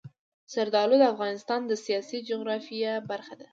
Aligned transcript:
زردالو 0.53 0.95
د 0.99 1.03
افغانستان 1.13 1.59
د 1.65 1.71
سیاسي 1.85 2.17
جغرافیه 2.29 2.93
برخه 3.11 3.33
ده. 3.39 3.47